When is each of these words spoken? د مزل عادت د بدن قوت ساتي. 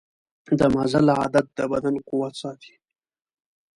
د 0.59 0.61
مزل 0.75 1.07
عادت 1.19 1.45
د 1.57 1.59
بدن 1.71 1.95
قوت 2.07 2.33
ساتي. 2.41 2.73